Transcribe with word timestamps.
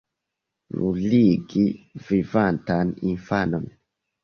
Bruligi 0.77 1.67
vivantan 2.09 2.97
infanon! 3.13 3.71